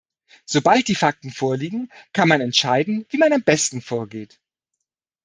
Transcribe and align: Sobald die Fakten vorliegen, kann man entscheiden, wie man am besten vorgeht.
Sobald 0.45 0.87
die 0.87 0.95
Fakten 0.95 1.29
vorliegen, 1.29 1.91
kann 2.11 2.27
man 2.27 2.41
entscheiden, 2.41 3.05
wie 3.11 3.19
man 3.19 3.33
am 3.33 3.43
besten 3.43 3.81
vorgeht. 3.83 4.39